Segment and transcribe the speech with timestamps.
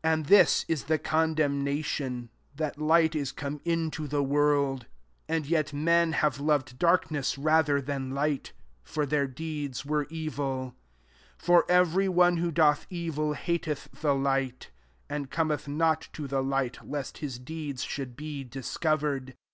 [0.00, 4.22] 1 9 ^^ And this is the condemna tion; that light is come into the
[4.22, 4.86] world,
[5.28, 8.52] and yet men hare loved darkness rather Umn ligbt:
[8.82, 10.62] for their deeds were evil:
[11.36, 14.70] 90 for every one who doth evil hateth the light,
[15.06, 19.36] and cometh not to the light, leM his deeds ^lonld be discovered.